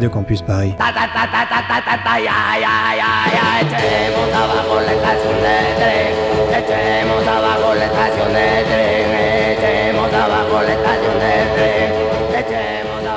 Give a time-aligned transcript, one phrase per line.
[0.00, 0.24] de tren,
[6.58, 7.18] echemos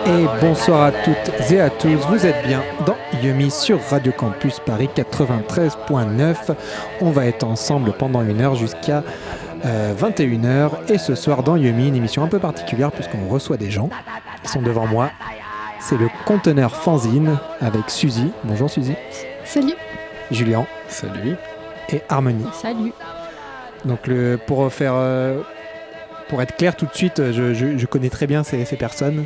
[0.07, 4.59] Et bonsoir à toutes et à tous, vous êtes bien dans Yumi sur Radio Campus
[4.59, 6.35] Paris 93.9.
[7.01, 9.03] On va être ensemble pendant une heure jusqu'à
[9.63, 10.71] 21h.
[10.89, 13.89] Et ce soir dans Yumi, une émission un peu particulière puisqu'on reçoit des gens
[14.43, 15.11] qui sont devant moi.
[15.91, 18.31] C'est le conteneur fanzine avec Suzy.
[18.45, 18.93] Bonjour Suzy.
[19.43, 19.73] Salut.
[20.31, 21.35] Julien Salut.
[21.91, 22.45] et Harmonie.
[22.53, 22.93] Salut.
[23.83, 25.41] Donc le, pour faire, euh,
[26.29, 29.25] pour être clair tout de suite, je, je- je connais très bien ces, ces personnes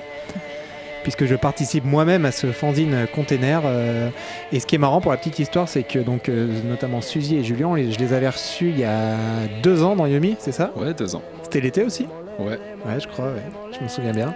[1.03, 3.61] puisque je participe moi-même à ce fanzine container.
[3.65, 4.09] euh,
[4.51, 7.35] et ce qui est marrant pour la petite histoire, c'est que donc euh, notamment Suzy
[7.37, 9.13] et Julien, je les avais reçus il y a
[9.61, 10.71] deux ans dans Yomi, c'est ça?
[10.75, 11.21] Ouais, deux ans.
[11.43, 12.07] C'était l'été aussi?
[12.39, 12.57] Ouais.
[12.87, 13.43] Ouais, je crois, ouais.
[13.77, 14.33] je me souviens bien.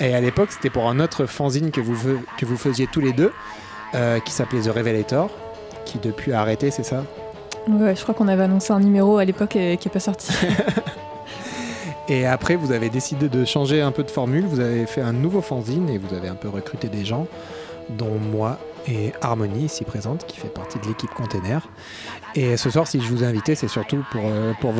[0.00, 3.12] Et à l'époque, c'était pour un autre fanzine que vous, que vous faisiez tous les
[3.12, 3.32] deux,
[3.94, 5.30] euh, qui s'appelait The Revelator,
[5.84, 7.04] qui depuis a arrêté, c'est ça?
[7.68, 10.32] Ouais, je crois qu'on avait annoncé un numéro à l'époque et qui est pas sorti.
[12.08, 14.46] Et après, vous avez décidé de changer un peu de formule.
[14.46, 17.26] Vous avez fait un nouveau fanzine et vous avez un peu recruté des gens,
[17.90, 18.58] dont moi
[18.88, 21.68] et Harmonie, ici présente, qui fait partie de l'équipe Container.
[22.34, 24.72] Et ce soir, si je vous ai invité, c'est surtout pour, euh, pour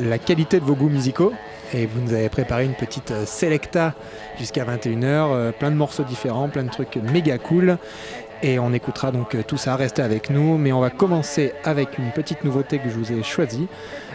[0.00, 1.32] la qualité de vos goûts musicaux.
[1.74, 3.94] Et vous nous avez préparé une petite euh, selecta
[4.38, 7.76] jusqu'à 21h, euh, plein de morceaux différents, plein de trucs méga cool.
[8.42, 10.56] Et on écoutera donc tout ça, restez avec nous.
[10.56, 13.68] Mais on va commencer avec une petite nouveauté que je vous ai choisie.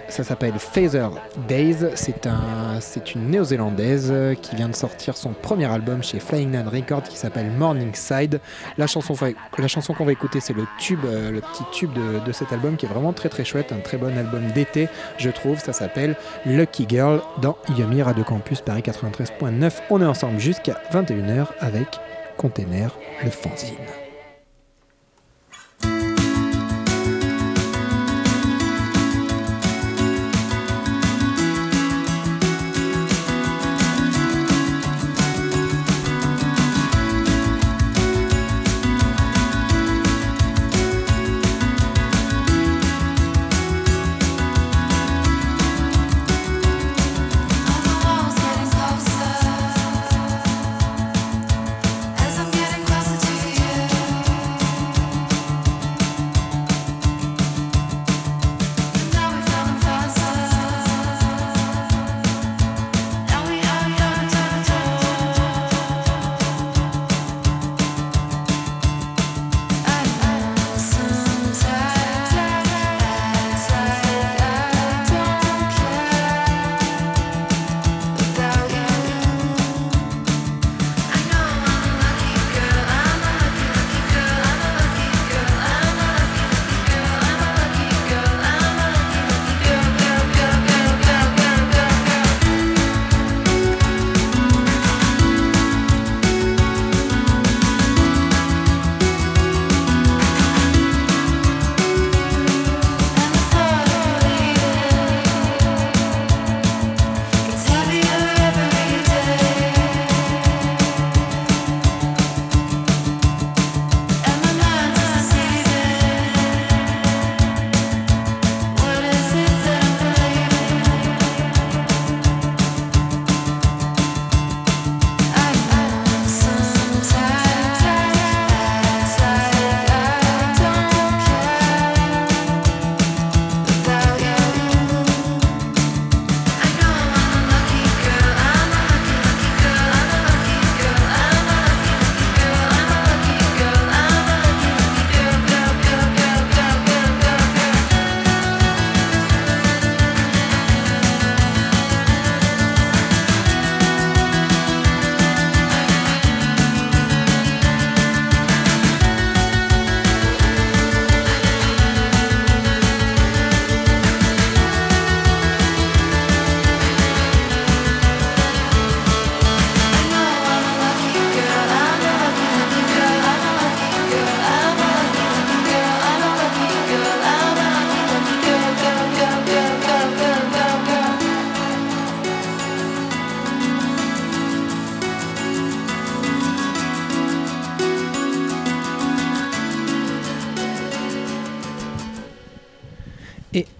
[0.07, 1.07] Ça s'appelle Phaser
[1.47, 1.87] Days.
[1.95, 6.69] C'est un, c'est une néo-zélandaise qui vient de sortir son premier album chez Flying Nun
[6.69, 8.39] Records qui s'appelle Morningside.
[8.77, 9.15] La chanson,
[9.57, 12.53] la chanson qu'on va écouter, c'est le tube, euh, le petit tube de, de cet
[12.53, 15.59] album qui est vraiment très très chouette, un très bon album d'été, je trouve.
[15.59, 16.15] Ça s'appelle
[16.45, 19.71] Lucky Girl dans Yumi Radio Campus Paris 93.9.
[19.89, 21.99] On est ensemble jusqu'à 21h avec
[22.37, 24.04] Container, le fanzine.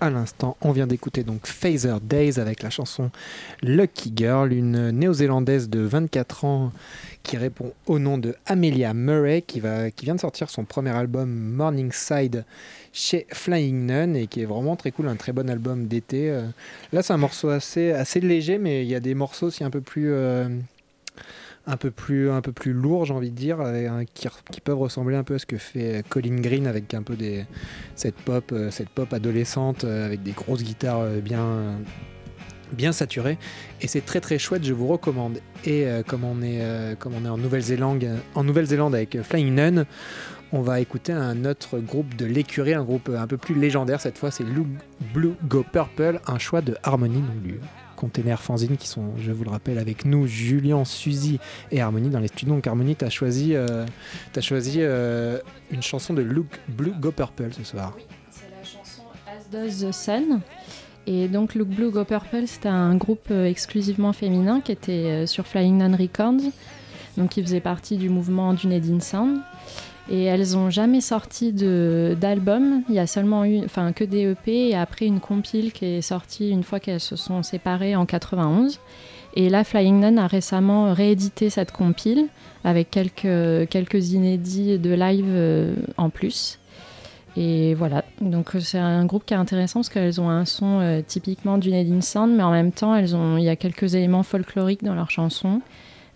[0.06, 3.12] À l'instant, on vient d'écouter donc Phaser Days avec la chanson
[3.62, 6.72] Lucky Girl, une néo-zélandaise de 24 ans
[7.24, 10.92] qui répond au nom de Amelia Murray, qui, va, qui vient de sortir son premier
[10.92, 12.46] album Morningside
[12.94, 16.30] chez Flying Nun et qui est vraiment très cool, un très bon album d'été.
[16.30, 16.44] Euh,
[16.94, 19.70] Là, c'est un morceau assez, assez léger, mais il y a des morceaux aussi un
[19.72, 20.12] peu plus.
[20.12, 20.48] euh,
[21.68, 22.54] un peu plus un peu
[23.06, 23.58] j'ai envie de dire
[24.14, 27.46] qui, peuvent ressembler un peu à ce que fait Colin Green avec un peu des
[27.96, 28.70] cette pop euh,
[29.12, 31.78] adolescente euh, avec des grosses guitares euh, bien
[32.72, 33.38] bien saturées.
[33.82, 35.40] Et c'est très très chouette je vous recommande.
[35.66, 39.24] Et euh, comme on est euh, comme on est en Nouvelle-Zélande en Nouvelle-Zélande avec euh,
[39.24, 39.86] Flying Nun
[40.52, 44.02] on va écouter un autre groupe de l'écurie un groupe euh, un peu plus légendaire
[44.02, 47.60] cette fois c'est Blue Go Purple un choix de Harmony donc
[48.06, 51.40] du container fanzine qui sont je vous le rappelle avec nous Julien Suzy
[51.72, 53.86] et Harmony dans les studios donc Harmony t'as choisi euh,
[54.42, 55.40] choisi euh,
[55.72, 59.88] une chanson de Luke Blue Go Purple ce soir Oui, c'est la chanson As Does
[59.88, 60.42] the Sun.
[61.08, 65.26] Et donc Look Blue Go Purple, c'était un groupe euh, exclusivement féminin qui était euh,
[65.26, 66.52] sur Flying Nun Records,
[67.18, 68.68] donc qui faisait partie du mouvement du
[69.02, 69.40] Sound.
[70.10, 72.84] Et elles n'ont jamais sorti d'album.
[72.90, 76.02] Il y a seulement eu, enfin, que des EP et après une compile qui est
[76.02, 78.80] sortie une fois qu'elles se sont séparées en 91.
[79.36, 82.28] Et là, Flying Nun a récemment réédité cette compile
[82.64, 86.60] avec quelques, inédits de live euh, en plus.
[87.38, 91.02] Et voilà, donc c'est un groupe qui est intéressant parce qu'elles ont un son euh,
[91.06, 94.96] typiquement du Nadine Sound, mais en même temps, il y a quelques éléments folkloriques dans
[94.96, 95.60] leurs chansons,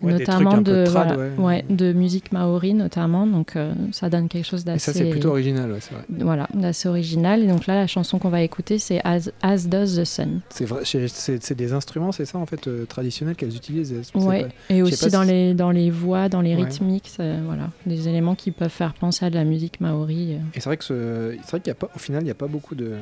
[0.02, 1.44] Ouais, des notamment trucs un peu de, trad, voilà, ouais.
[1.44, 5.10] ouais, de musique maori notamment, donc euh, ça donne quelque chose et ça c'est d'assez
[5.10, 7.42] plutôt original c'est vrai voilà, d'assez original.
[7.42, 10.40] Et donc là, la chanson qu'on va écouter, c'est As, As Does the Sun.
[10.48, 14.48] c'est vrai c'est- des instruments c'est ça en fait euh, traditionnels qu'elles utilisent Ouais, pas-
[14.74, 18.52] et aussi dans, si- les, dans les voix, dans les rythmiques, voilà, des éléments qui
[18.52, 20.32] peuvent faire penser à de la musique maori.
[20.34, 20.38] euh.
[20.54, 22.30] Et c'est vrai que ce- c'est vrai qu'il y a pas, au final, il n'y
[22.30, 22.92] a pas beaucoup de,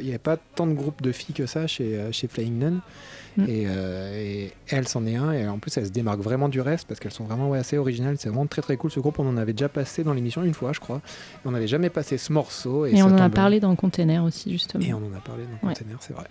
[0.00, 2.80] il n'y a pas tant de groupes de filles que ça chez, chez Flying Nun.
[3.36, 3.44] Mm.
[3.48, 5.32] Et, euh, et elle c'en est un.
[5.32, 7.76] Et en plus, elle se démarque vraiment du reste parce qu'elles sont vraiment ouais, assez
[7.78, 8.16] originales.
[8.18, 8.90] C'est vraiment très très cool.
[8.90, 11.00] Ce groupe, on en avait déjà passé dans l'émission une fois, je crois.
[11.44, 12.86] Mais on n'avait jamais passé ce morceau.
[12.86, 14.84] Et, Et, ça on en a parlé dans le container aussi, justement.
[14.84, 15.74] Et on en a parlé dans Ouais.
[15.74, 16.26] Container, c'est vrai.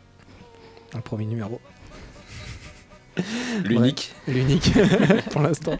[0.92, 1.60] Dans le premier numéro.
[3.64, 4.14] L'unique.
[4.28, 4.72] L'unique
[5.32, 5.78] pour l'instant.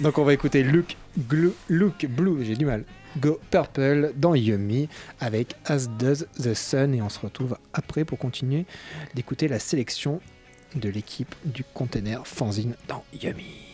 [0.00, 0.96] Donc on va écouter Luke,
[1.28, 2.84] Glu- Luke Blue, j'ai du mal.
[3.18, 4.88] Go Purple dans Yummy
[5.20, 8.66] avec As Does the Sun et on se retrouve après pour continuer
[9.14, 10.20] d'écouter la sélection
[10.74, 13.69] de l'équipe du container fanzine dans Yummy.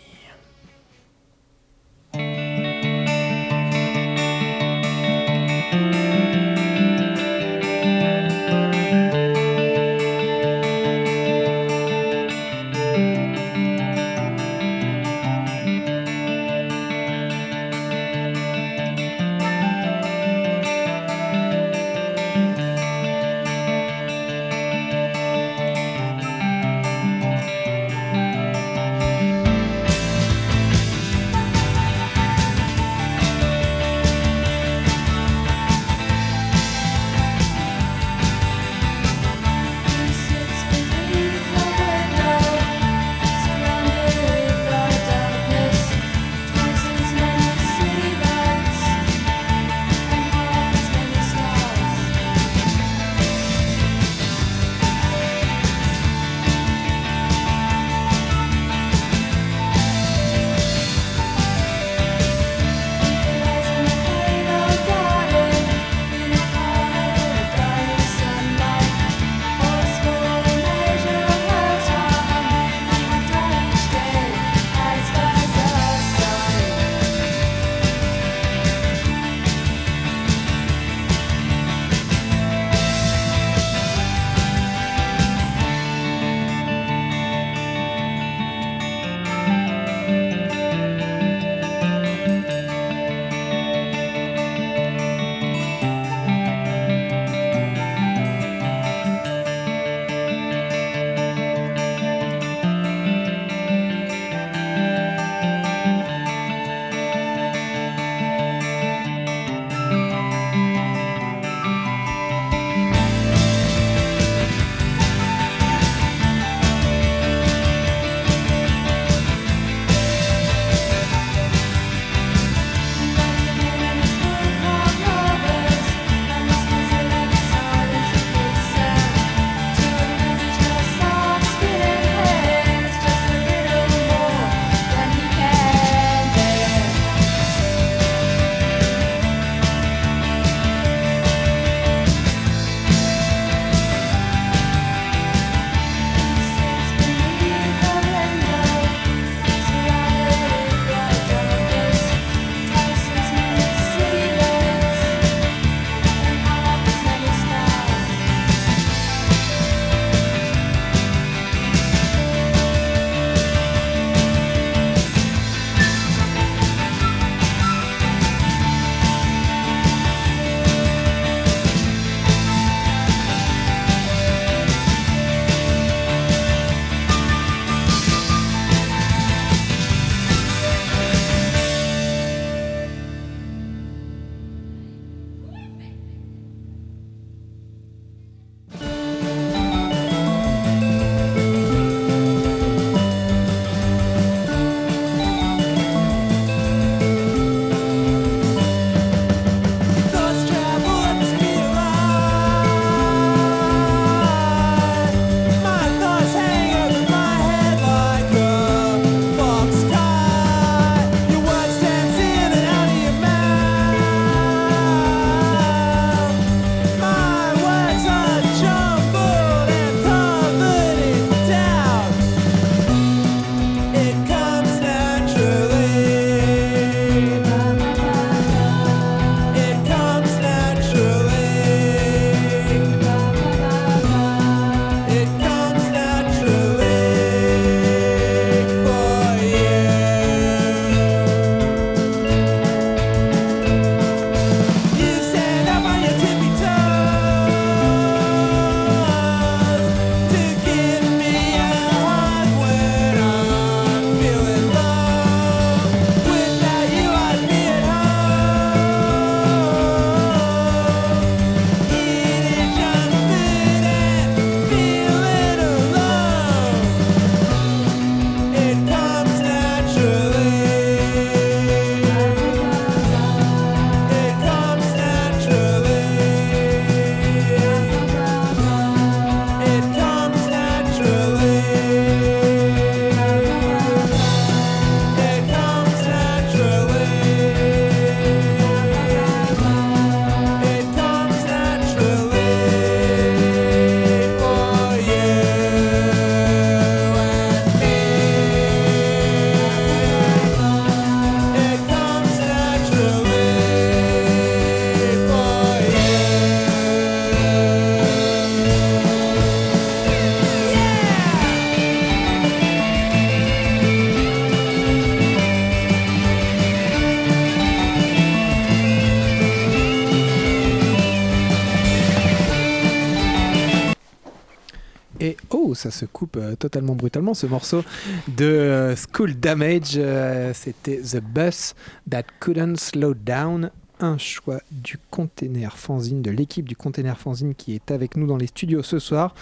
[325.77, 327.35] Ça se coupe euh, totalement brutalement.
[327.35, 327.85] Ce morceau
[328.29, 331.75] de euh, School Damage, euh, c'était The Bus
[332.11, 333.71] That Couldn't Slow Down.
[333.99, 338.37] Un choix du container fanzine, de l'équipe du container fanzine qui est avec nous dans
[338.37, 339.35] les studios ce soir,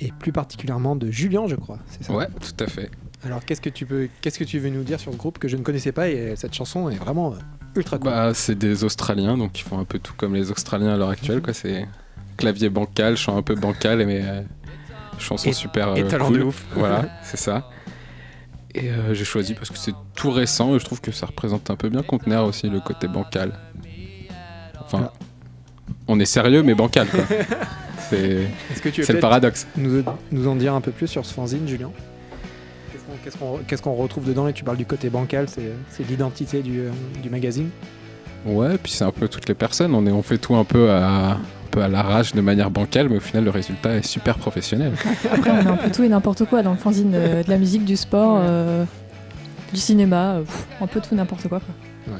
[0.00, 1.78] et plus particulièrement de Julien, je crois.
[1.90, 2.14] C'est ça?
[2.14, 2.90] Ouais, tout à fait.
[3.22, 5.46] Alors qu'est-ce que tu peux, qu'est-ce que tu veux nous dire sur le groupe que
[5.48, 7.34] je ne connaissais pas et cette chanson est vraiment
[7.76, 8.10] ultra cool.
[8.10, 11.10] Bah, c'est des Australiens, donc ils font un peu tout comme les Australiens à l'heure
[11.10, 11.42] actuelle.
[11.42, 11.52] Quoi.
[11.52, 11.86] C'est
[12.36, 14.42] clavier bancal, chant un peu bancal, mais euh,
[15.20, 16.38] chanson Et- super et euh, talent cool.
[16.38, 16.64] de ouf.
[16.74, 17.68] Voilà, c'est ça.
[18.74, 21.70] Et euh, j'ai choisi parce que c'est tout récent et je trouve que ça représente
[21.70, 23.52] un peu bien Conteneur aussi, le côté bancal.
[24.80, 25.10] Enfin,
[26.06, 27.06] on est sérieux mais bancal.
[27.08, 27.20] quoi.
[28.10, 28.46] c'est
[28.82, 29.66] que tu le paradoxe.
[29.76, 31.90] nous, nous en dire un peu plus sur ce fanzine, Julien?
[33.24, 34.48] Qu'est-ce qu'on- qu'on qu'est-ce qu'on retrouve dedans?
[34.48, 36.90] Et tu parles du côté bancal, c'est l'identité du, euh,
[37.22, 37.70] du magazine?
[38.46, 39.94] Ouais, puis c'est un peu toutes les personnes.
[39.94, 41.38] On, est, on fait tout un peu à,
[41.78, 44.92] peu à l'arrache de manière bancale, mais au final, le résultat est super professionnel.
[45.32, 47.56] Après, on met un peu tout et n'importe quoi dans le fanzine euh, de la
[47.58, 48.84] musique, du sport, euh,
[49.72, 51.60] du cinéma, euh, pff, un peu tout n'importe quoi.
[51.60, 52.16] quoi.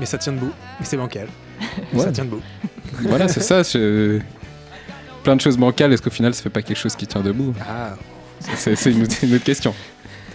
[0.00, 1.28] Mais ça tient debout, mais c'est bancal.
[1.92, 2.00] Ouais.
[2.04, 2.40] Ça tient debout.
[3.02, 3.62] voilà, c'est ça.
[3.62, 4.20] je-
[5.22, 7.52] Plein de choses bancales, est-ce qu'au final, ça fait pas quelque chose qui tient debout?
[7.68, 7.94] Ah,
[8.40, 9.74] C'est une, autre- une autre question.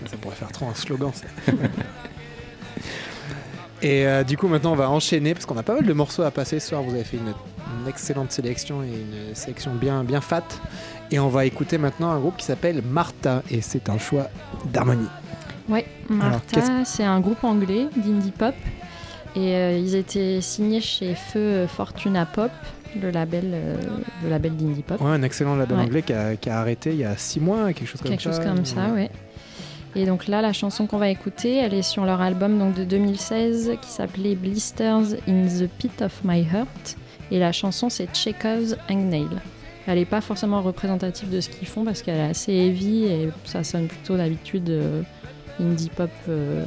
[0.10, 1.12] ça pourrait faire trop un slogan.
[1.13, 1.53] ça.
[3.84, 6.22] Et euh, du coup, maintenant, on va enchaîner parce qu'on a pas mal de morceaux
[6.24, 6.84] à passer ce soir.
[6.84, 7.34] Vous avez fait une,
[7.81, 10.43] une excellente sélection et une sélection bien, bien fat.
[11.11, 14.27] Et on va écouter maintenant un groupe qui s'appelle Martha et c'est un choix
[14.71, 15.07] d'harmonie.
[15.69, 18.55] Ouais, Martha, c'est un groupe anglais d'indie pop.
[19.35, 22.51] Et euh, ils étaient signés chez Feu Fortuna Pop,
[23.01, 23.77] le label, euh,
[24.23, 25.00] le label d'indie pop.
[25.00, 25.83] Ouais, un excellent label Ouais.
[25.83, 28.23] anglais qui a, qui a arrêté il y a six mois, quelque chose comme Quelque
[28.23, 28.31] ça.
[28.31, 29.09] chose comme ça, ouais.
[29.95, 32.83] Et donc là, la chanson qu'on va écouter, elle est sur leur album donc, de
[32.85, 36.97] 2016 qui s'appelait Blisters in the Pit of My Heart.
[37.31, 39.27] Et la chanson, c'est Chekhov's Hangnail.
[39.88, 43.29] Elle n'est pas forcément représentative de ce qu'ils font parce qu'elle est assez heavy et
[43.45, 45.01] ça sonne plutôt d'habitude euh,
[45.59, 46.09] indie pop.
[46.29, 46.63] euh,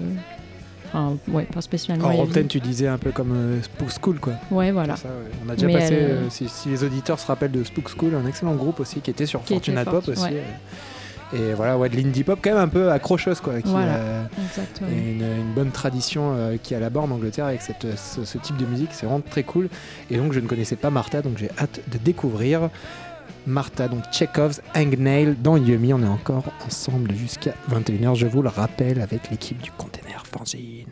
[0.96, 2.12] Enfin, ouais, pas spécialement En.
[2.12, 4.34] Rockten, tu disais un peu comme euh, Spook School, quoi.
[4.52, 4.94] Ouais, voilà.
[4.94, 5.14] Ça, ouais.
[5.44, 7.88] On a déjà Mais passé, elle- euh, si, si les auditeurs se rappellent de Spook
[7.98, 10.22] School, un excellent groupe aussi qui était sur Qui était Fortuna Pop aussi.
[10.22, 10.42] ouais.
[11.34, 13.60] Euh, Et voilà, ouais, de l'indie pop quand même un peu accrocheuse, quoi.
[13.60, 13.94] Qui Voilà.
[13.94, 14.90] a Exactement.
[14.90, 18.56] une, une bonne tradition euh, qui a là-bas en Angleterre avec cette, ce, ce type
[18.56, 18.90] de musique.
[18.92, 19.68] C'est vraiment très cool.
[20.10, 22.70] Et donc, je ne connaissais pas Martha, donc j'ai hâte de découvrir.
[23.46, 25.92] Martha, donc Chekhov's Hangnail dans Yumi.
[25.92, 30.86] On est encore ensemble jusqu'à 21h, je vous le rappelle, avec l'équipe du Container Fanzine.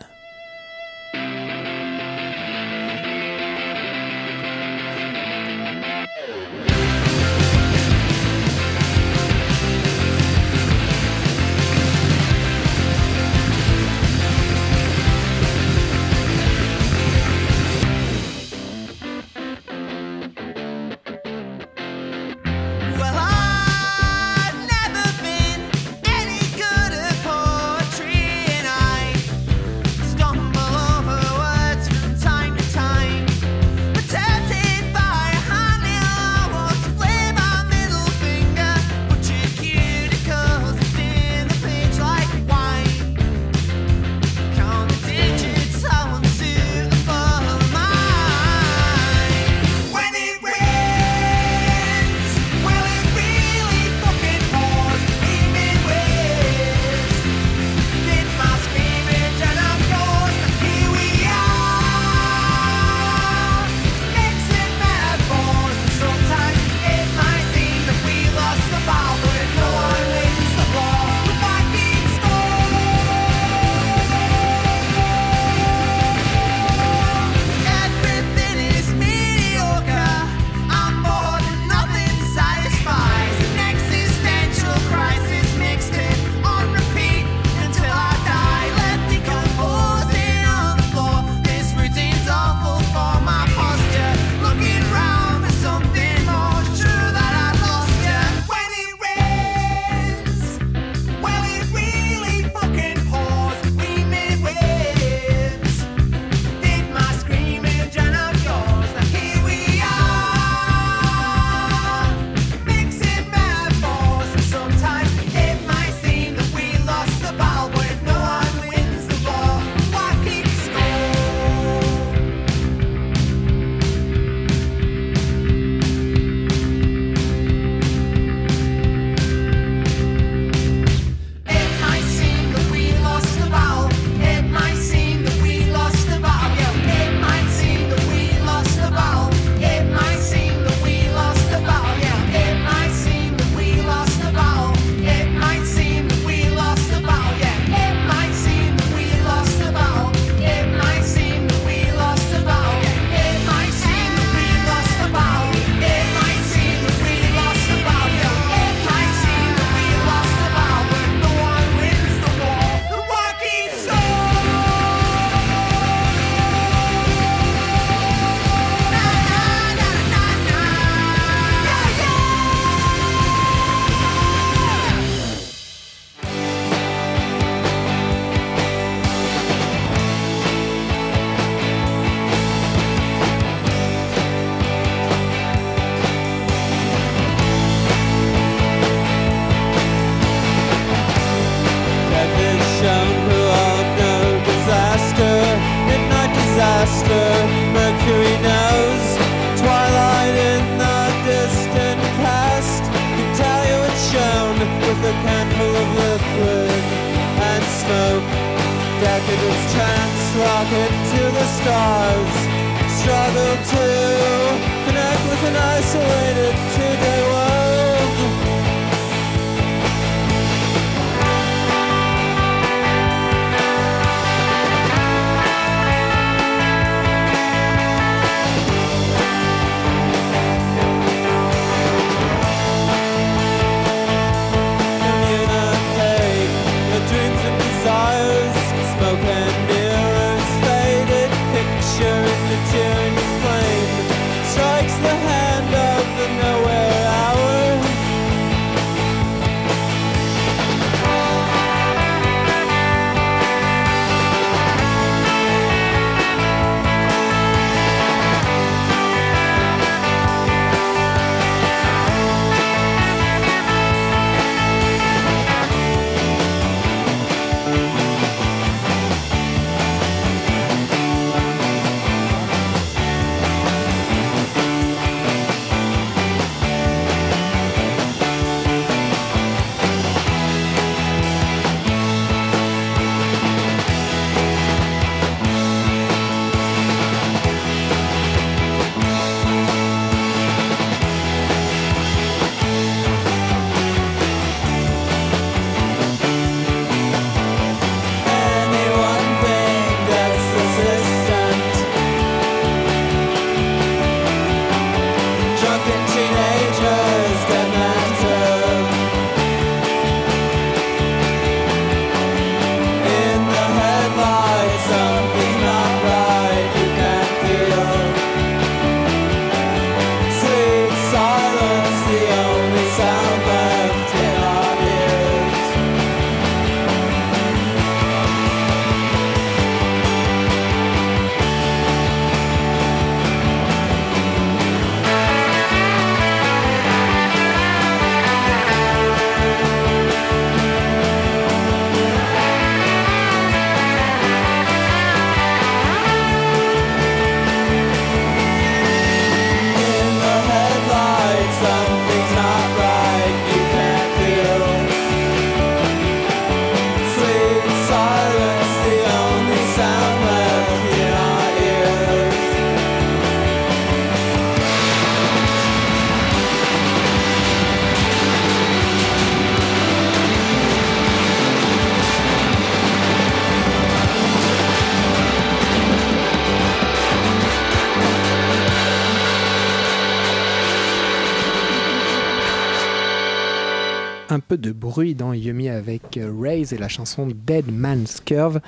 [384.33, 388.63] Un peu de bruit dans Yumi avec euh, Raze et la chanson Dead Man's Curve.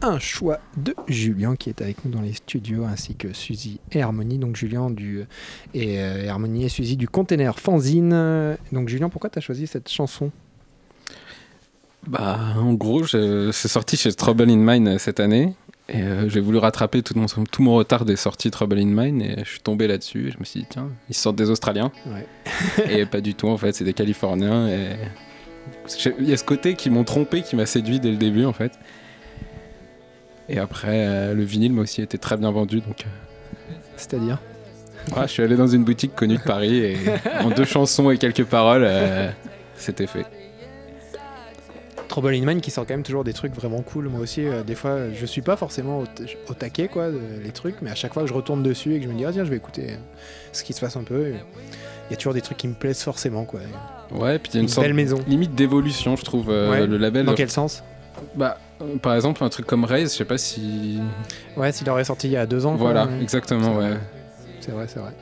[0.00, 4.00] Un choix de Julien qui est avec nous dans les studios ainsi que Suzy et
[4.00, 4.38] Harmonie.
[4.38, 5.24] Donc Julien du
[5.74, 8.56] et euh, Harmonie et Suzy du container Fanzine.
[8.72, 10.30] Donc Julien, pourquoi tu as choisi cette chanson?
[12.06, 15.54] Bah, en gros, c'est sorti chez Trouble in Mind euh, cette année.
[15.92, 19.22] Et euh, j'ai voulu rattraper tout mon, tout mon retard des sorties Trouble in Mind.
[19.22, 20.32] Et je suis tombé là-dessus.
[20.32, 21.92] Je me suis dit, tiens, ils sortent des Australiens.
[22.06, 22.26] Ouais.
[22.90, 24.68] et pas du tout, en fait, c'est des Californiens.
[24.68, 24.96] Et
[26.18, 28.52] il y a ce côté qui m'ont trompé, qui m'a séduit dès le début, en
[28.52, 28.72] fait.
[30.48, 32.80] Et après, euh, le vinyle m'a aussi été très bien vendu.
[32.80, 34.38] Donc, euh, C'est-à-dire
[35.22, 36.76] je suis allé dans une boutique connue de Paris.
[36.76, 36.96] Et
[37.40, 39.30] en deux chansons et quelques paroles, euh,
[39.76, 40.26] c'était fait.
[42.12, 44.08] Trouble in Mind qui sort quand même toujours des trucs vraiment cool.
[44.10, 46.00] Moi aussi, euh, des fois, je suis pas forcément
[46.48, 48.98] au, taquet, quoi, de- les trucs, mais à chaque fois que je retourne dessus et
[48.98, 49.96] que je me dis, ah tiens, je vais écouter euh,
[50.52, 53.02] ce qui se passe un peu, il y a toujours des trucs qui me plaisent
[53.02, 53.60] forcément, quoi.
[54.10, 55.20] Ouais, puis il y a une, Une sorte belle maison.
[55.26, 56.86] limite d'évolution, je trouve, euh, Ouais.
[56.86, 57.24] le label.
[57.24, 57.82] Dans quel sens?
[58.34, 61.00] Bah, euh, par exemple, un truc comme Raze, je sais pas si.
[61.56, 62.74] Ouais, s'il aurait sorti il y a deux ans.
[62.74, 63.94] Voilà, exactement, ouais.
[64.60, 65.12] C'est vrai, c'est vrai.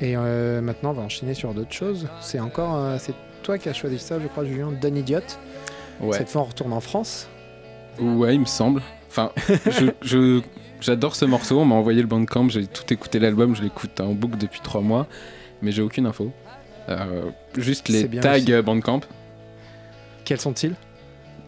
[0.00, 2.08] Et euh, maintenant, on va enchaîner sur d'autres choses.
[2.20, 3.14] C'est encore, euh, c'est
[3.46, 5.20] toi qui as choisi ça, je crois, Julien, Don Idiot.
[6.00, 6.18] Ouais.
[6.18, 7.28] Cette fois, on retourne en France.
[8.00, 8.82] Ouais, il me semble.
[9.08, 9.30] Enfin,
[9.70, 10.42] je, je-
[10.80, 11.60] j'adore ce morceau.
[11.60, 14.80] On m'a envoyé le bandcamp, j'ai tout écouté l'album, je l'écoute en boucle depuis trois
[14.82, 15.06] mois,
[15.62, 16.32] mais j'ai aucune info.
[16.88, 18.52] Euh, juste les tags aussi.
[18.52, 19.00] euh, bandcamp,
[20.24, 20.74] Quels sont-ils?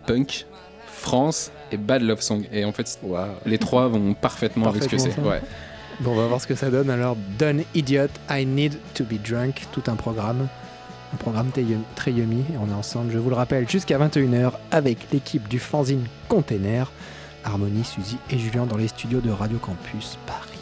[0.06, 0.46] Punk,
[0.86, 2.44] France et bad love song.
[2.52, 2.98] Et en fait,
[3.44, 5.18] les trois vont parfaitement, avec ce que c'est.
[5.20, 5.40] Ouais.
[6.00, 6.90] Bon, on va voir ce que ça donne.
[6.90, 10.46] Alors, Don Idiot, I Need to Be Drunk, tout un programme.
[11.12, 12.40] Un programme très yum- très yummy.
[12.52, 16.90] Et on est ensemble, je vous le rappelle, jusqu'à 21h avec l'équipe du fanzine Container,
[17.44, 20.57] Harmonie, Suzy et Julien dans les studios de Radio Campus Paris.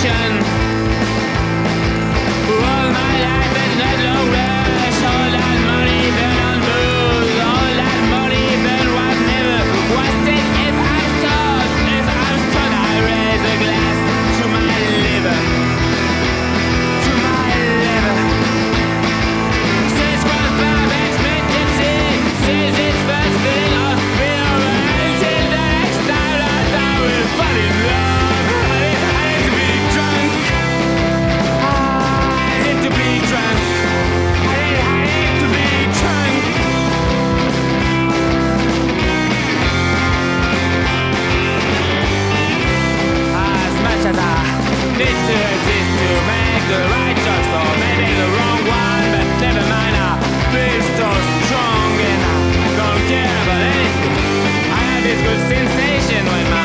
[0.00, 0.32] ocean.
[2.48, 3.59] All my life.
[45.06, 49.96] To exist to make the right choice or maybe the wrong one, but never mind.
[49.96, 50.12] I
[50.52, 51.08] feel so
[51.48, 54.14] strong and I don't care about anything.
[54.68, 56.59] I have this good sensation when my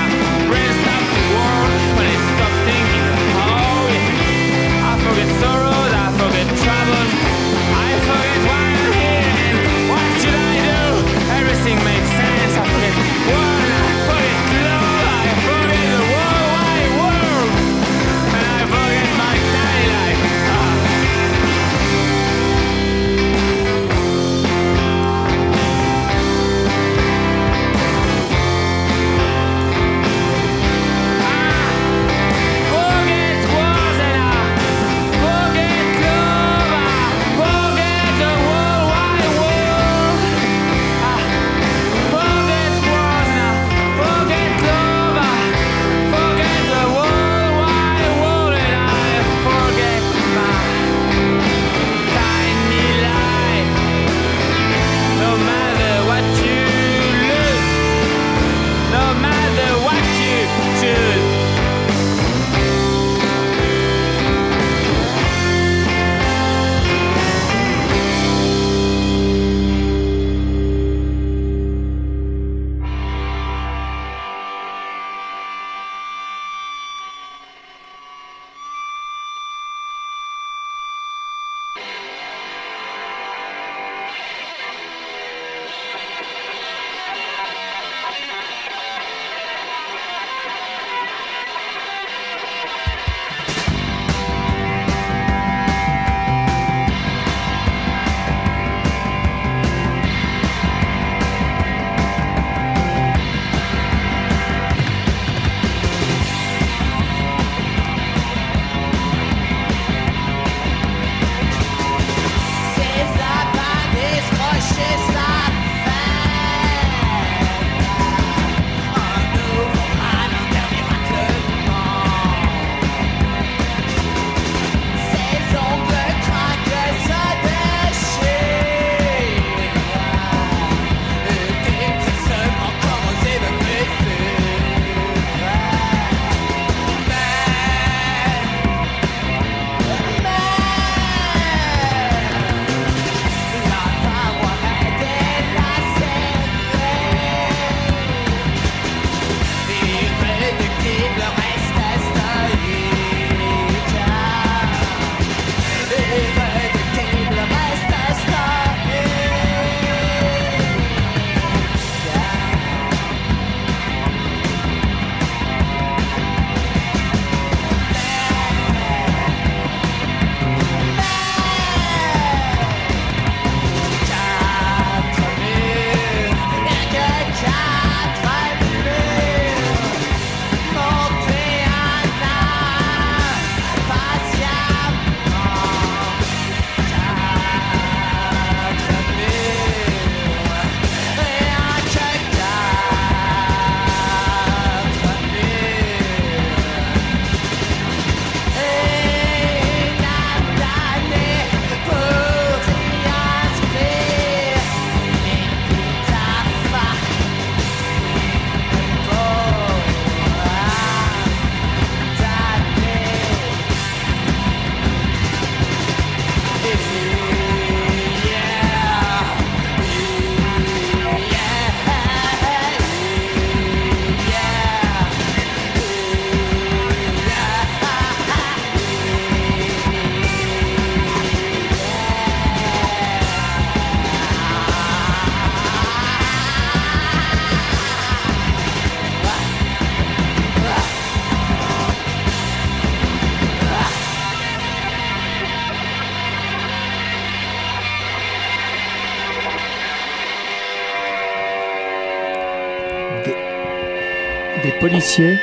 [254.63, 255.37] Des policiers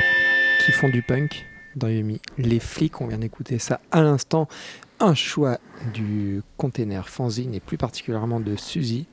[0.64, 1.46] qui font du punk
[1.76, 2.20] dans Yumi.
[2.38, 4.48] Les flics, on vient d'écouter ça à l'instant.
[5.00, 5.58] Un choix
[5.92, 9.06] du container fanzine et plus particulièrement de Suzy.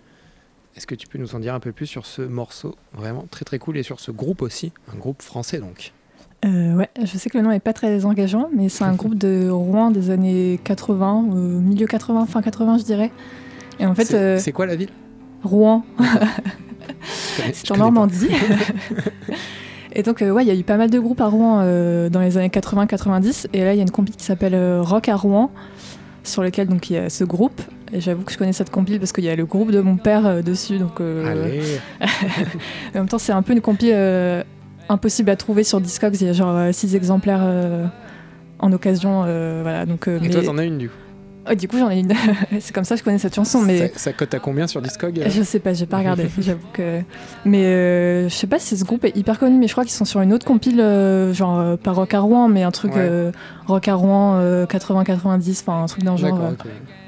[0.75, 3.45] Est-ce que tu peux nous en dire un peu plus sur ce morceau Vraiment très
[3.45, 5.93] très cool et sur ce groupe aussi, un groupe français donc?
[6.45, 9.15] Euh, ouais, je sais que le nom est pas très engageant, mais c'est un groupe
[9.15, 13.11] de Rouen des années 80, euh, milieu 80, fin 80, je dirais.
[13.79, 14.91] Et en fait, C'est euh, quoi la ville?
[15.43, 15.83] Rouen,
[17.53, 17.77] c'est en.
[17.77, 18.29] Normandie.
[19.93, 22.09] Et donc, euh, ouais, il y a eu pas mal de groupes à Rouen euh,
[22.09, 23.47] dans les années 80-90.
[23.53, 25.51] Et là, il y a une compil qui s'appelle euh, Rock à Rouen,
[26.23, 27.59] sur lequel donc il y a ce groupe.
[27.91, 29.97] Et j'avoue que je connais cette compil parce qu'il y a le groupe de mon
[29.97, 30.77] père dessus.
[30.77, 31.61] Donc, Allez,
[32.93, 34.43] en même temps, c'est un peu une compil euh,
[34.89, 36.15] impossible à trouver sur Discogs.
[36.21, 37.41] Il y a genre 6 exemplaires
[38.59, 39.21] en occasion.
[39.63, 40.95] voilà, donc, et mais- toi t'en as une du coup?
[41.49, 42.13] Oh, du coup, j'en ai une.
[42.59, 43.61] c'est comme ça que je connais cette chanson.
[43.61, 46.27] Mais ça, ça cote à combien sur Discog euh je sais pas, j'ai pas regardé,
[46.39, 47.01] j'avoue que.
[47.45, 49.93] Mais euh, je sais pas si ce groupe est hyper connu, mais je crois qu'ils
[49.93, 52.93] sont sur une autre compile, euh, genre euh, pas Rock à Rouen, mais un truc
[52.93, 53.01] Ouais.
[53.01, 53.31] euh,
[53.67, 56.39] Rock à Rouen euh, 80-90, enfin un truc dans le genre.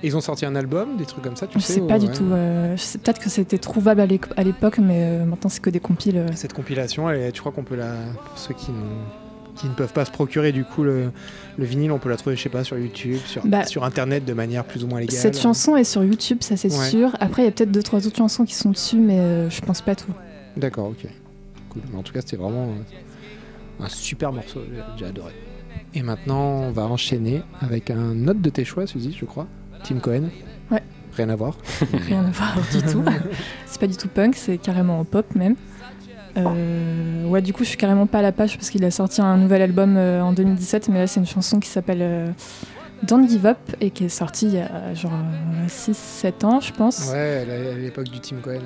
[0.03, 1.99] Ils ont sorti un album, des trucs comme ça, tu je sais sais ou- pas
[1.99, 2.11] du ouais.
[2.13, 2.25] tout.
[2.75, 6.25] je sais peut-être que c'était trouvable à l'époque, mais maintenant c'est que des compiles.
[6.35, 7.91] Cette compilation, elle tu crois qu'on peut la.
[8.25, 8.71] Pour ceux qui,
[9.55, 11.11] qui ne peuvent pas se procurer du coup le,
[11.57, 14.25] le vinyle, on peut la trouver, je sais pas, sur YouTube, sur, Bah, sur internet
[14.25, 15.15] de manière plus ou moins légale.
[15.19, 16.89] Cette chanson est sur YouTube, ça c'est Ouais.
[16.89, 17.11] sûr.
[17.19, 19.61] Après, il y a peut-être deux trois autres chansons qui sont dessus, mais euh, je
[19.61, 20.11] pense pas tout.
[20.57, 21.05] D'accord, ok.
[21.69, 21.81] Cool.
[21.91, 25.33] Mais en tout cas, c'était vraiment euh, un super morceau, j'ai- j'ai adoré.
[25.93, 29.47] Et maintenant, on va enchaîner avec un autre de tes choix, Suzy, je crois.
[29.83, 30.29] Tim Cohen.
[30.69, 30.81] Ouais.
[31.17, 31.57] Rien à voir.
[32.07, 33.03] Rien à voir du tout.
[33.65, 35.55] c'est pas du tout punk, c'est carrément pop même.
[36.37, 39.21] Euh, ouais, du coup, je suis carrément pas à la page parce qu'il a sorti
[39.21, 42.27] un nouvel album euh, en 2017, mais là, c'est une chanson qui s'appelle euh,
[43.03, 45.11] Don't Give Up et qui est sortie il y a genre
[45.67, 47.09] 6-7 ans, je pense.
[47.11, 48.59] Ouais, à l'époque du Tim Cohen,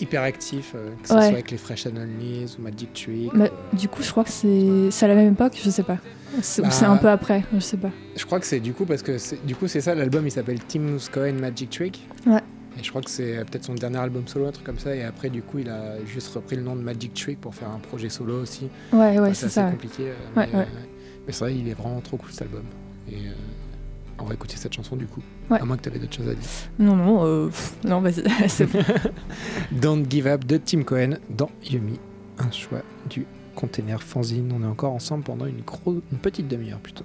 [0.00, 1.20] hyper actif, que ce Ouais.
[1.20, 3.30] soit avec les Fresh Onlys ou Magic Trick.
[3.34, 5.98] Bah, du coup, je crois que c'est à la même époque, je sais pas.
[6.42, 7.90] C'est- Ou Bah, c'est un peu après, je sais pas.
[8.16, 10.60] Je crois que c'est du coup parce que du coup c'est ça l'album il s'appelle
[10.68, 12.06] Tim Cohen Magic Trick.
[12.26, 12.38] Ouais.
[12.78, 15.02] Et je crois que c'est peut-être son dernier album solo un truc comme ça et
[15.02, 17.78] après du coup il a juste repris le nom de Magic Trick pour faire un
[17.80, 18.68] projet solo aussi.
[18.92, 19.64] Ouais, ouais, Enfin, c'est ça.
[19.66, 19.72] ouais.
[19.72, 20.04] compliqué.
[20.10, 20.64] euh, Ouais, mais, ouais.
[20.64, 20.86] euh,
[21.26, 22.62] mais c'est vrai il est vraiment trop cool cet album.
[23.10, 23.32] Et euh,
[24.20, 25.20] on va écouter cette chanson du coup.
[25.50, 25.60] Ouais.
[25.60, 26.48] À moins que tu avais d'autres choses à dire.
[26.78, 28.78] Non, non, euh, pff, non, vas-y, c'est bon.
[29.72, 31.98] Don't Give Up de Tim Cohen dans Yumi.
[32.38, 34.52] Un choix du container fanzine.
[34.56, 37.04] On est encore ensemble pendant une, une petite demi-heure plutôt.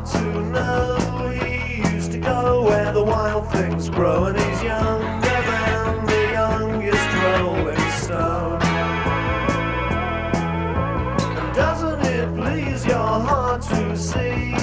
[0.00, 0.98] hard to know.
[1.40, 7.08] He used to go where the wild things grow, and he's younger than the youngest
[7.24, 8.62] rolling stone.
[11.38, 14.54] And doesn't it please your heart to see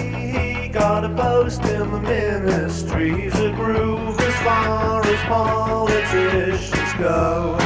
[0.63, 3.21] he got a post in the ministry?
[3.21, 7.56] He's a groove as far as politicians go.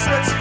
[0.00, 0.39] Auschwitz.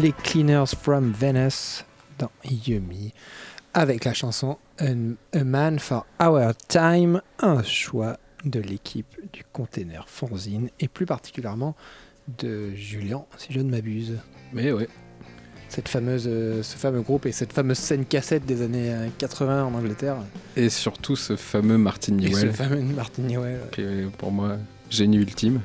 [0.00, 1.84] Les Cleaners from Venice
[2.18, 3.12] dans Yumi
[3.74, 10.68] avec la chanson A Man for Our Time, un choix de l'équipe du container Fanzine
[10.80, 11.74] et plus particulièrement
[12.38, 14.18] de Julien, si je ne m'abuse.
[14.52, 14.88] Mais ouais.
[15.68, 19.64] Cette fameuse, euh, ce fameux groupe et cette fameuse scène cassette des années euh, 80
[19.64, 20.16] en Angleterre.
[20.56, 23.60] Et surtout ce fameux Martin Et ce Newell, fameux Martin Newell.
[23.72, 24.56] qui est pour moi
[24.88, 25.60] génie ultime.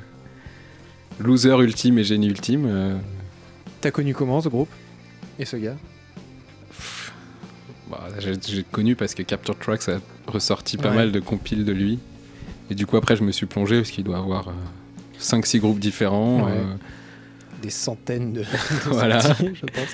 [1.19, 2.65] Loser ultime et génie ultime.
[2.67, 2.97] euh,
[3.83, 4.69] T'as connu comment ce groupe
[5.37, 5.75] Et ce gars?
[7.91, 9.99] Bah, j'ai connu parce que Capture Tracks a
[10.31, 10.95] ressorti pas Ouais.
[10.95, 11.99] mal de compiles de lui.
[12.71, 14.53] Et du coup, après, je me suis plongé parce qu'il doit avoir
[15.19, 16.45] 5-6 groupes différents.
[16.45, 16.51] Ouais.
[16.53, 16.75] euh,
[17.61, 18.45] Des centaines de, de
[18.85, 19.19] Voilà.
[19.19, 19.89] sorties, je pense.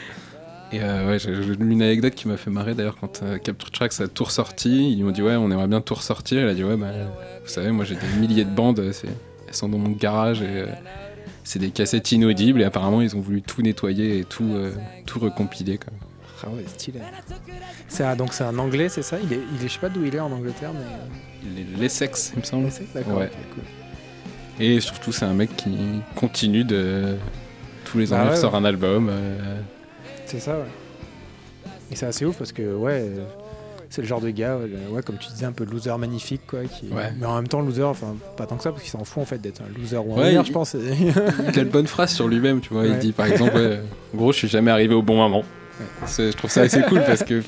[0.71, 3.99] Et euh, ouais, j'ai une anecdote qui m'a fait marrer d'ailleurs quand euh, Capture Tracks
[4.01, 4.91] a tout ressorti.
[4.93, 6.41] Ils m'ont dit ouais, on aimerait bien tout ressortir.
[6.43, 6.91] Elle a dit ouais, bah,
[7.43, 8.93] vous savez, moi j'ai des milliers de bandes, euh,
[9.47, 10.67] elles sont dans mon garage et euh,
[11.49, 12.61] c'est des cassettes inaudibles.
[12.61, 14.71] Et apparemment, ils ont voulu tout nettoyer et tout, euh,
[15.07, 15.79] tout recompiler.
[15.79, 15.91] Quoi.
[16.43, 16.99] Ah ouais, stylé.
[17.87, 19.17] C'est un- donc c'est un anglais, c'est ça?
[19.23, 20.79] Il est, il est, je sais pas d'où il est en Angleterre, mais.
[20.81, 22.67] euh, Il est l'Essex, il me semble.
[22.67, 23.17] Essex, d'accord.
[23.17, 23.31] Ouais.
[23.55, 23.63] cool.
[24.59, 25.75] Et surtout, c'est un mec qui
[26.15, 27.15] continue de.
[27.85, 28.59] Tous les ans, Bah il sort ouais.
[28.59, 29.07] un album.
[29.09, 29.59] euh,
[30.27, 30.65] C'est ça, ouais.
[31.91, 33.25] Et c'est assez ouf parce que, ouais, euh,
[33.89, 36.59] c'est le genre de gars, ouais, ouais, comme tu disais, un peu loser magnifique, quoi.
[36.65, 36.87] Qui...
[36.89, 37.11] Ouais.
[37.19, 39.25] Mais en même temps, loser, enfin, pas tant que ça, parce qu'il s'en fout en
[39.25, 40.75] fait d'être un loser ou un Ouais, winner, il- je pense.
[40.75, 42.85] il a de bonnes phrases sur lui-même, tu vois.
[42.85, 42.97] Il Ouais.
[42.99, 43.79] dit par exemple, ouais,
[44.13, 45.43] en gros, je suis jamais arrivé au bon moment.
[46.07, 47.41] Je trouve ça assez cool parce que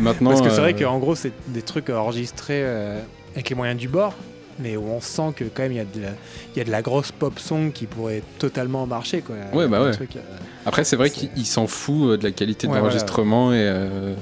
[0.00, 0.30] maintenant.
[0.30, 3.00] Parce que c'est vrai euh, qu'en gros, c'est des trucs enregistrés euh,
[3.34, 4.14] avec les moyens du bord.
[4.60, 6.08] mais où on sent que quand même il y, a de la-
[6.54, 9.20] il y a de la grosse pop song qui pourrait totalement marcher.
[9.20, 9.34] Quoi.
[9.52, 9.90] Ouais, bah ouais.
[9.90, 10.20] truc, euh,
[10.64, 13.56] Après, c'est vrai qu'il il s'en fout euh, de la qualité Ouais, d'enregistrement et.
[13.58, 14.14] euh,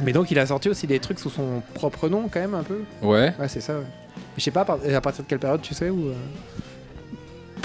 [0.00, 2.62] Mais donc il a sorti aussi des trucs sous son propre nom quand même un
[2.62, 2.80] peu.
[3.02, 3.32] Ouais.
[3.38, 3.74] Ouais, c'est ça.
[3.78, 3.84] ouais.
[4.16, 6.08] Mais je sais pas à par- à partir de quelle période tu sais ou.
[6.08, 6.14] euh,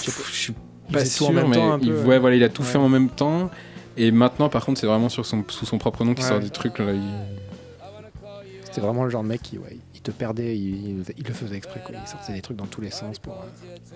[0.04, 0.54] je suis
[0.92, 2.20] pas sûr, même mais temps il, peu, ouais, euh.
[2.20, 2.68] voilà, il a tout Ouais.
[2.68, 3.50] fait en même temps.
[3.98, 6.30] Et maintenant, par contre, c'est vraiment sur son, sous son propre nom qu'il Ouais.
[6.30, 6.78] sort des trucs.
[6.80, 7.02] Là, il-
[8.64, 11.82] C'était vraiment le genre de mec qui ouais, il te perdait, il, le faisait exprès
[11.84, 11.96] quoi.
[12.00, 13.34] Il sortait des trucs dans tous les sens pour.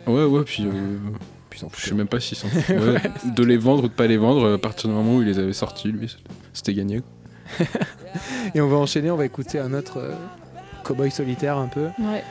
[0.07, 0.65] euh, Ouais, ouais, puis.
[0.65, 0.97] euh,
[1.51, 2.47] puis Je sais même pas s'ils sont.
[2.47, 5.37] de les vendre ou de pas les vendre, à partir du moment où il les
[5.37, 6.11] avait sortis, lui,
[6.53, 7.01] c'était gagné.
[8.55, 10.11] Et on va enchaîner, on va écouter un autre euh,
[10.83, 12.23] cowboy solitaire un peu, Ouais,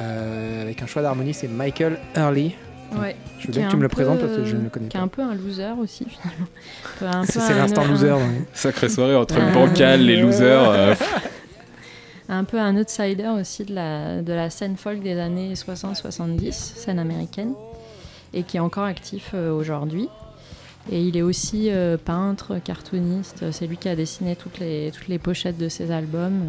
[0.00, 2.54] euh, avec un choix d'harmonie, c'est Michael Early.
[3.00, 3.16] ouais.
[3.38, 4.88] Je veux bien que tu me le présentes parce que je ne le euh, connais
[4.88, 5.04] Qui est pas.
[5.04, 7.22] un peu un loser aussi, finalement.
[7.28, 8.12] C'est l'instant un- loser.
[8.12, 8.20] ouais.
[8.54, 10.70] Sacrée soirée entre le bancal, les losers.
[10.70, 10.94] euh,
[12.28, 16.98] un peu un outsider aussi de la, de la scène folk des années 60-70, scène
[16.98, 17.52] américaine,
[18.34, 20.08] et qui est encore actif euh, aujourd'hui.
[20.90, 25.08] Et il est aussi euh, peintre, cartooniste, c'est lui qui a dessiné toutes les, toutes
[25.08, 26.44] les pochettes de ses albums.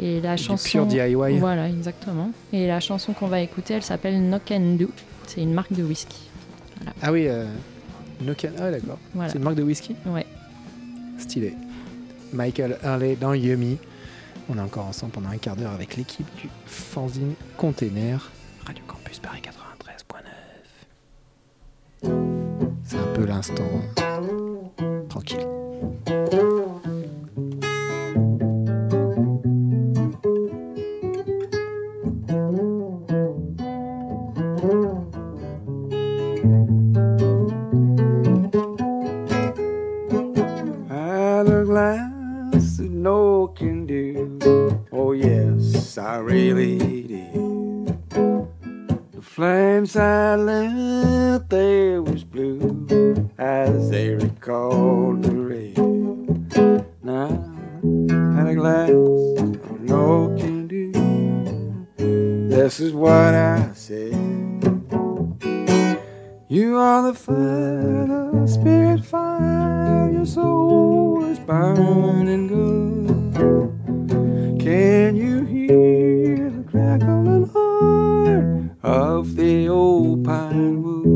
[0.00, 0.86] Et la Du chanson...
[0.86, 1.38] DIY.
[1.38, 2.30] Voilà, exactement.
[2.52, 4.90] Et la chanson qu'on va écouter, elle s'appelle Knock and Do.
[5.26, 6.28] C'est une marque de whisky.
[7.02, 7.46] Ah oui, euh,
[8.20, 8.50] Nokia.
[8.58, 8.98] Ah d'accord.
[9.14, 9.30] Voilà.
[9.30, 10.26] C'est une marque de whisky Ouais.
[11.18, 11.54] Stylé.
[12.32, 13.78] Michael Hurley dans Yummy.
[14.48, 18.30] On est encore ensemble pendant un quart d'heure avec l'équipe du fanzine Container.
[18.66, 19.63] Radio Campus Paris 93.9.
[22.94, 23.64] C'est un peu l'instant
[25.08, 25.46] tranquille.
[43.04, 44.38] No can do.
[44.90, 47.13] Oh, yes, I really did.
[49.34, 55.76] Flames I lit there was blue as they recalled the red.
[57.02, 57.26] Now,
[58.38, 60.92] at a glass of no can do.
[62.48, 64.14] This is what I said.
[66.48, 73.34] You are the fire, the spirit fire, your soul is burning good.
[74.60, 77.43] Can you hear the crackling heart
[78.84, 81.14] of the old pine wood?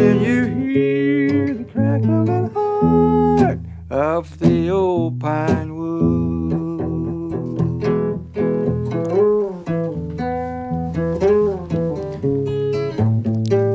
[0.00, 3.58] Can you hear the crackling heart
[3.90, 6.54] of the old pine wood?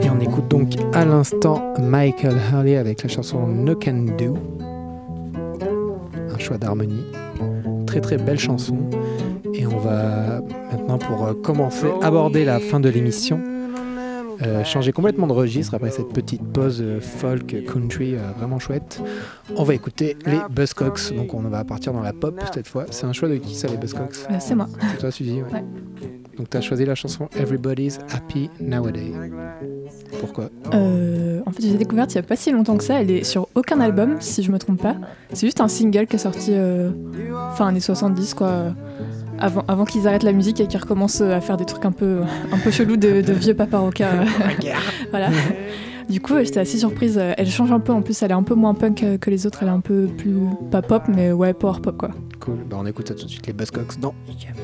[0.01, 4.35] Et on écoute donc à l'instant Michael Hurley avec la chanson No Can Do.
[6.33, 7.05] Un choix d'harmonie.
[7.85, 8.77] Très très belle chanson.
[9.53, 13.39] Et on va maintenant pour euh, commencer aborder la fin de l'émission.
[14.41, 19.01] Euh, changer complètement de registre après cette petite pause euh, folk country euh, vraiment chouette.
[19.55, 22.85] On va écouter les Buzzcocks, donc on va partir dans la pop cette fois.
[22.89, 24.67] C'est un choix de qui ça les Buzzcocks Euh, c'est moi.
[24.91, 25.51] C'est toi Suzy ouais.
[25.51, 25.63] Ouais.
[26.37, 29.13] Donc tu as choisi la chanson Everybody's Happy Nowadays.
[30.19, 30.49] Pourquoi
[31.47, 32.99] en fait, j'ai découverte il y a pas si longtemps que ça.
[32.99, 34.95] Elle est sur aucun album, si je me trompe pas.
[35.31, 36.53] C'est juste un single qui est sorti
[37.55, 38.73] fin années 70, quoi.
[39.39, 41.91] Avant, avant qu'ils arrêtent la musique et qu'ils recommencent euh, à faire des trucs un
[41.91, 42.21] peu,
[42.51, 44.21] un peu chelous de, de vieux papa rockers.
[44.21, 44.25] euh.
[45.11, 45.29] voilà.
[46.09, 47.17] Du coup, j'étais assez surprise.
[47.17, 47.91] euh, Elle change un peu.
[47.91, 49.59] En plus, elle est un peu moins punk que les autres.
[49.61, 50.35] Elle est un peu plus
[50.71, 52.09] pas pop, mais ouais, power pop quoi.
[52.39, 54.59] Cool, bah, on écoute ça tout de suite les Buzzcocks dans Yummy.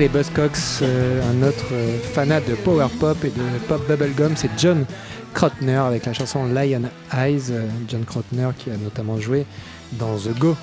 [0.00, 4.48] Les Buzzcocks, euh, un autre euh, fanat de power pop et de pop bubblegum, c'est
[4.56, 4.86] John
[5.34, 6.82] Krotner avec la chanson Lion
[7.12, 7.50] Eyes.
[7.50, 9.44] Euh, John Krotner qui a notamment joué
[9.92, 10.56] dans The Go,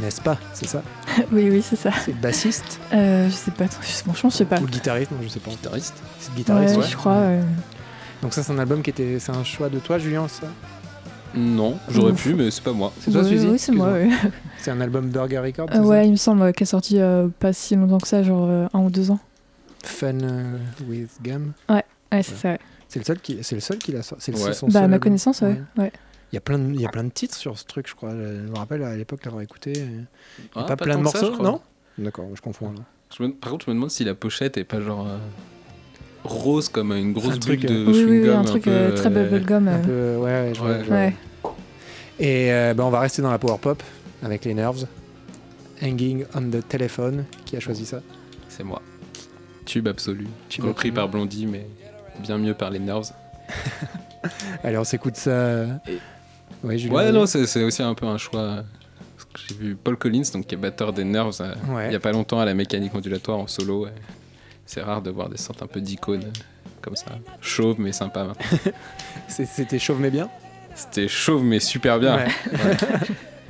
[0.00, 0.36] n'est-ce pas?
[0.52, 0.82] C'est ça?
[1.32, 1.90] Oui, oui, c'est ça.
[2.04, 2.80] C'est le bassiste?
[2.92, 4.58] Euh, je sais pas Franchement, je sais pas.
[4.58, 5.50] ou le guitariste Moi, je sais pas.
[5.50, 5.94] Guitariste.
[6.18, 6.74] C'est le guitariste.
[6.76, 6.88] Ouais, ouais.
[6.90, 7.12] je crois.
[7.12, 7.42] euh,
[8.22, 10.48] Donc ça, c'est un album qui était, c'est un choix de toi, Julien, ça?
[11.34, 12.92] Non, j'aurais pu, mais c'est pas moi.
[13.00, 13.98] C'est toi, ouais, Suzy Oui, c'est moi.
[13.98, 14.22] Excuse-moi.
[14.24, 14.30] ouais.
[14.58, 15.68] C'est un album Burger Records.
[15.70, 18.06] Euh, ça ouais, il me semble ouais, qu'elle est sortie euh, pas si longtemps que
[18.06, 19.18] ça, genre euh, un ou deux ans.
[19.84, 20.58] Fun euh,
[20.88, 21.52] with Gum.
[21.68, 22.48] Ouais, c'est ça.
[22.50, 22.58] ouais.
[22.88, 24.24] C'est le seul qui, c'est le seul qui l'a sorti.
[24.26, 24.44] C'est le- Ouais.
[24.52, 25.00] c'est son Bah, à ma album.
[25.00, 25.60] connaissance, ouais.
[25.76, 25.84] Ouais.
[25.84, 25.92] ouais.
[26.30, 27.94] Il y a plein de, il y a plein de titres sur ce truc, je
[27.94, 28.10] crois.
[28.10, 28.16] Je
[28.50, 29.72] me rappelle à l'époque l'avoir écouté.
[29.74, 29.98] Il y
[30.54, 31.60] a Ah, pas, plein de ça, morceaux, non?
[31.98, 32.80] D'accord, je confonds là.
[33.18, 35.18] Je me- Par contre, je me demande si la pochette est pas genre euh,
[36.24, 38.36] rose comme une grosse Un truc, bulle de euh, Oui, oui, oui, chewing-gum.
[38.36, 39.68] un truc peu, euh, très euh, bubblegum.
[39.68, 40.80] Un peu, ouais, ouais, je vois, Ouais.
[40.82, 40.96] je vois.
[40.96, 41.14] Ouais.
[42.20, 43.82] Et euh, bah, on va rester dans la power pop
[44.22, 44.86] avec les Nerves.
[45.82, 47.24] Hanging on the Telephone.
[47.44, 48.00] Qui a choisi ça?
[48.48, 48.80] C'est moi.
[49.64, 50.26] Tube absolu.
[50.48, 50.92] Tube Repris absolu.
[50.94, 51.66] par Blondie, mais
[52.20, 53.10] bien mieux par les Nerves.
[54.62, 55.64] Allez, on s'écoute ça.
[56.62, 56.94] Ouais, Julien.
[56.94, 58.62] Ouais, non, c'est c'est aussi un peu un choix.
[59.48, 61.88] J'ai vu Paul Collins, donc qui est batteur des Nerves, Ouais.
[61.88, 63.86] il y a pas longtemps à la mécanique ondulatoire en solo.
[64.66, 66.30] C'est rare de voir des sortes un peu d'icônes
[66.80, 67.06] comme ça.
[67.40, 68.28] Chauve mais sympa.
[69.28, 70.28] C'était chauve mais bien?
[70.74, 72.16] C'était chauve mais super bien.
[72.16, 72.24] Ouais.
[72.52, 72.76] Ouais.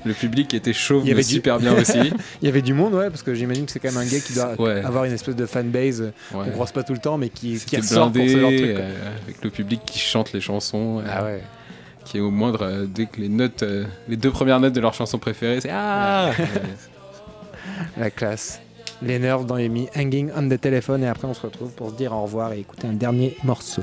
[0.05, 2.13] Le public était chauve mais du- super bien aussi.
[2.43, 4.19] Il y avait du monde, ouais, parce que j'imagine que c'est quand même un gars
[4.19, 4.83] qui doit Ouais.
[4.85, 6.47] avoir une espèce de fanbase euh, Ouais.
[6.47, 8.73] qu'on croise pas tout le temps, mais qui, qui ressort pour ce genre de blindé,
[8.75, 8.77] truc.
[8.81, 11.43] euh, avec le public qui chante les chansons, euh, Ah ouais.
[12.05, 13.63] qui est au moindre euh, dès que les notes,
[14.09, 16.33] les deux premières notes de leur chanson préférée, c'est ah.
[17.97, 18.61] La classe.
[19.03, 21.95] Les nerfs dans mi Hanging on the Telephone et après on se retrouve pour se
[21.97, 23.83] dire au revoir et écouter un dernier morceau.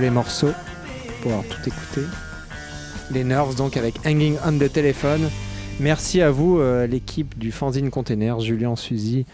[0.00, 0.52] Peu les morceaux
[1.06, 2.06] pour pouvoir tout écouter.
[3.10, 5.28] Les Nerves donc avec Hanging on the Telephone.
[5.78, 9.26] Merci à vous, euh, l'équipe du Fanzine Container, Julien, Suzy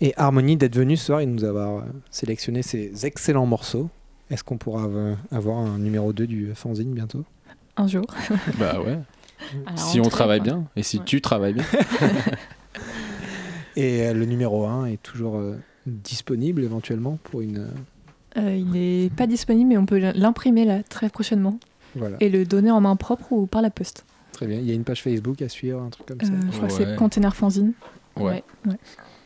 [0.00, 3.90] et Harmonie, d'être venus ce soir et de nous avoir euh, sélectionné ces excellents morceaux.
[4.30, 7.24] Est-ce qu'on pourra euh, avoir un numéro 2 du Fanzine bientôt?
[7.76, 8.06] Un jour.
[8.60, 8.98] bah ouais.
[9.66, 10.52] La Si on travaille quoi.
[10.52, 11.04] bien et si Ouais.
[11.04, 11.64] tu travailles bien.
[13.76, 15.56] Et euh, le numéro 1 est toujours euh,
[15.86, 17.68] disponible éventuellement pour une.
[18.36, 21.58] Euh, il n'est pas disponible, mais on peut l'imprimer là très prochainement
[21.94, 24.04] Voilà, et le donner en main propre ou par la poste.
[24.32, 24.58] très bien.
[24.58, 26.32] Il y a une page Facebook à suivre, un truc comme Euh, ça.
[26.50, 27.72] je crois que c'est Container Fanzine.
[28.16, 28.42] Ouais.